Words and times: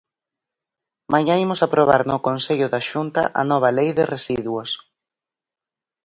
Mañá 1.13 1.35
imos 1.45 1.59
aprobar 1.67 2.01
no 2.09 2.17
Consello 2.27 2.67
da 2.73 2.81
Xunta 2.89 3.21
a 3.41 3.43
nova 3.51 3.69
Lei 3.77 3.89
de 3.97 4.05
residuos. 4.13 4.69